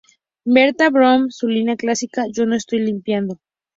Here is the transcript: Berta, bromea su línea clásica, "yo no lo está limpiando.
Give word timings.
Berta, 0.45 0.89
bromea 0.89 1.27
su 1.29 1.47
línea 1.47 1.75
clásica, 1.75 2.25
"yo 2.33 2.45
no 2.45 2.53
lo 2.53 2.55
está 2.55 2.75
limpiando. 2.75 3.37